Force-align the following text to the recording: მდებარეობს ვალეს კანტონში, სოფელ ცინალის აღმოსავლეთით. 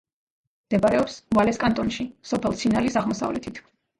მდებარეობს 0.69 1.17
ვალეს 1.37 1.59
კანტონში, 1.65 2.07
სოფელ 2.31 2.57
ცინალის 2.63 2.99
აღმოსავლეთით. 3.03 3.63